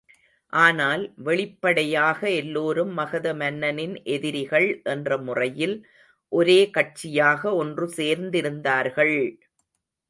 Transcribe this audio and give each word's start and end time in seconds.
ஆனால், 0.53 1.03
வெளிப்படையாக 1.19 2.19
எல்லோரும் 2.37 2.93
மகத 2.93 3.33
மன்னனின் 3.33 3.95
எதிரிகள் 4.15 4.67
என்ற 4.85 5.19
முறையில் 5.19 5.77
ஒரே 6.31 6.59
கட்சியாக 6.73 7.53
ஒன்று 7.55 7.87
சேர்ந்திருந்தார்கள்! 7.97 9.17